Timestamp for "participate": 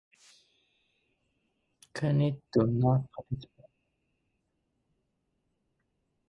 3.11-3.67